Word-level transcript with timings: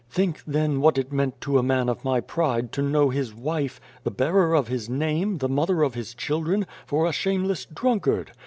Think, 0.09 0.41
then, 0.47 0.81
what 0.81 0.97
it 0.97 1.11
meant 1.11 1.39
to 1.41 1.59
a 1.59 1.61
man 1.61 1.87
of 1.87 2.03
my 2.03 2.21
pride 2.21 2.71
to 2.71 2.81
know 2.81 3.09
his 3.11 3.35
wife, 3.35 3.79
the 4.03 4.09
bearer 4.09 4.55
of 4.55 4.67
his 4.67 4.89
name, 4.89 5.37
the 5.37 5.47
mother 5.47 5.83
of 5.83 5.93
his 5.93 6.15
children, 6.15 6.65
for 6.87 7.05
a 7.05 7.11
shameless 7.13 7.65
drunkard 7.65 8.31